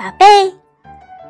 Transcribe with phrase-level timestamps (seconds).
[0.00, 0.56] 宝贝，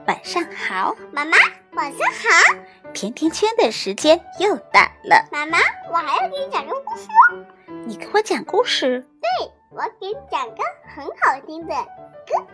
[0.06, 0.94] 晚上好。
[1.10, 1.36] 妈妈，
[1.72, 2.54] 晚上好。
[2.94, 5.26] 甜甜圈的时间又到了。
[5.32, 5.58] 妈妈，
[5.90, 7.44] 我还要给你讲个故事哦。
[7.84, 9.04] 你给我讲故事？
[9.20, 9.28] 对，
[9.72, 10.62] 我给你讲个
[10.94, 12.46] 很好听的歌。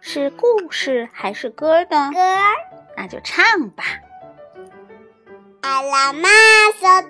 [0.00, 2.10] 是故事还是歌呢？
[2.14, 2.18] 歌。
[2.96, 3.84] 那就唱吧。
[5.60, 6.26] 阿拉玛
[6.80, 7.02] 索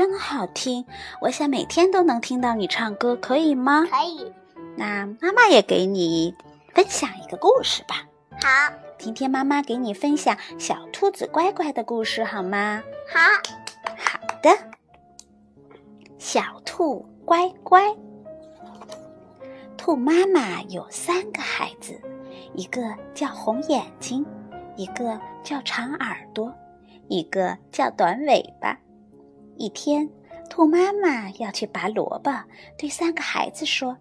[0.00, 0.86] 真好听！
[1.20, 3.82] 我想每天都能听到你唱歌，可以吗？
[3.82, 4.32] 可以。
[4.74, 6.34] 那妈妈也给你
[6.74, 8.08] 分享一个故事吧。
[8.40, 8.74] 好。
[8.96, 12.82] 今天妈妈给你分享小兔子乖乖的故事，好吗？
[13.12, 13.20] 好，
[13.98, 14.50] 好的。
[16.16, 17.94] 小兔乖乖，
[19.76, 22.00] 兔妈妈有三个孩子，
[22.54, 22.80] 一个
[23.12, 24.24] 叫红眼睛，
[24.76, 26.50] 一个叫长耳朵，
[27.08, 28.78] 一个叫短尾巴。
[29.60, 30.08] 一天，
[30.48, 32.32] 兔妈妈要去拔萝卜，
[32.78, 33.94] 对三个孩子说：“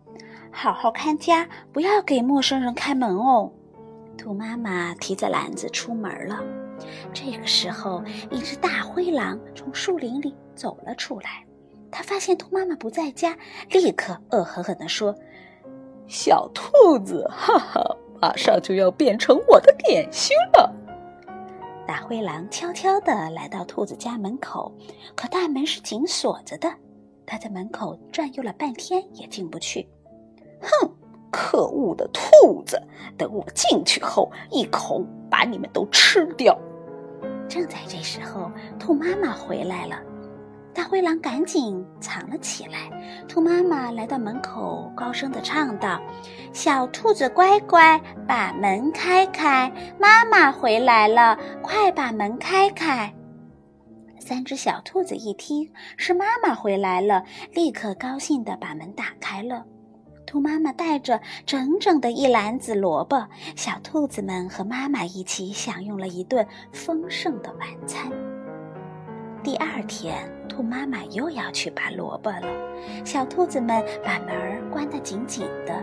[0.53, 3.52] 好好看家，不要给陌生人开门哦。”
[4.17, 6.41] 兔妈妈提着篮子出门了。
[7.13, 11.43] 这个时候，一只大灰狼从树林里走了出来。
[11.91, 13.35] 他发现兔妈妈不在家，
[13.69, 15.13] 立刻恶狠狠地说
[16.07, 20.73] ：“小兔子，哈哈，马上就要变成我的点心了。”
[21.89, 24.71] 大灰狼悄悄地来到兔子家门口，
[25.15, 26.71] 可大门是紧锁着的。
[27.25, 29.89] 他在门口转悠了半天，也进不去。
[30.61, 30.91] 哼！
[31.31, 32.79] 可恶的兔子！
[33.17, 36.55] 等我进去后，一口把你们都吃掉。
[37.47, 39.99] 正在这时候，兔妈妈回来了。
[40.73, 42.89] 大灰狼赶紧藏了起来。
[43.27, 45.99] 兔妈妈来到门口，高声的唱道
[46.53, 53.13] ：“小兔子乖乖，把门开开，妈妈回来了，快把门开开。”
[54.19, 59.65] 三只小兔子一听是妈妈回来了，立刻高兴的把门打开了。
[60.25, 68.11] 兔妈妈带着整整的一篮子萝卜，小兔子们和妈妈一起享用了一顿丰盛的晚餐。
[69.42, 72.48] 第二天，兔妈妈又要去拔萝卜了，
[73.05, 75.82] 小兔子们把门关得紧紧的。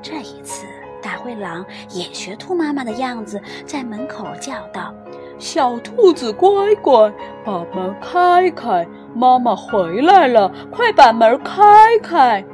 [0.00, 0.64] 这一次，
[1.02, 4.94] 大灰狼也学兔妈妈的样子，在门口叫道
[5.36, 7.12] ：“小兔子乖乖，
[7.44, 12.44] 把门开开，妈妈回来了，快把门开开。”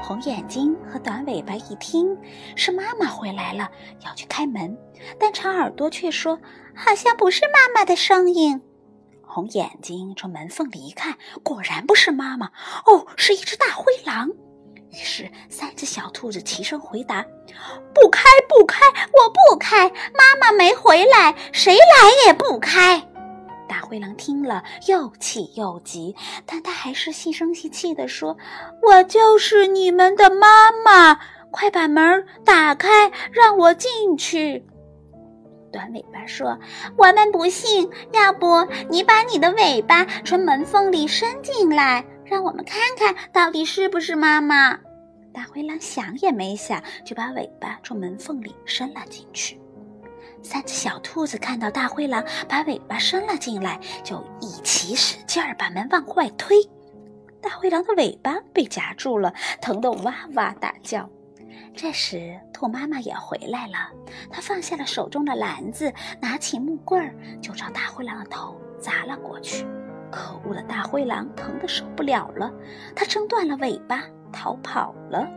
[0.00, 2.16] 红眼睛和短尾巴一听
[2.54, 3.68] 是妈妈回来了，
[4.06, 4.76] 要去开门，
[5.18, 6.38] 但长耳朵却说
[6.72, 8.62] ：“好像不是妈妈的声音。”
[9.30, 12.48] 红眼睛从门缝里一看，果然不是妈妈，
[12.86, 14.28] 哦，是一只大灰狼。
[14.90, 17.24] 于是三只小兔子齐声回答
[17.94, 19.88] ：“不开，不开，我不开！
[19.88, 23.00] 妈妈没回来，谁来也不开。”
[23.68, 28.36] 大灰狼听了，又气又急，但他还是细声细气地说
[28.82, 31.20] ：“我就是你们的妈妈，
[31.52, 34.66] 快把门打开，让我进去。”
[35.72, 36.58] 短尾巴说
[36.96, 44.78] ：“我们不信，要不你把你的尾巴从门缝里伸进来，让我们看看到底是不是妈妈。”
[45.32, 49.60] 大灰狼想也没想，就把尾巴从门缝里伸了进去。
[50.42, 56.56] 三只小兔子看到大灰狼把尾巴伸了进来，就一起使劲儿把门往外推。
[57.40, 59.32] 大灰狼的尾巴被夹住了，
[59.62, 61.08] 疼得哇哇大叫。
[61.74, 63.74] 这时，兔妈妈也回来了，
[64.30, 69.66] 她放下了手中的篮子，拿起木棍儿就朝大灰狼的头砸了过去。
[70.10, 72.52] 可恶的大灰狼疼得受不了了，
[72.96, 74.02] 它挣断了尾巴
[74.32, 75.28] 逃跑了。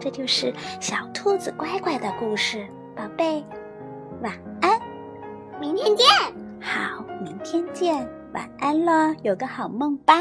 [0.00, 3.44] 这就是小兔子乖乖的故事，宝贝。
[4.22, 4.80] 晚安，
[5.60, 6.06] 明天见。
[6.60, 10.14] 好，明天见，晚安了，有个好梦吧。